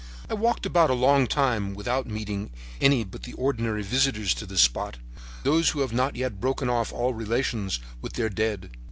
[0.31, 2.49] "I walked about a long time without meeting
[2.81, 4.97] any but the ordinary visitors to this spot,
[5.43, 8.71] those who have not yet broken off all relations with their dead.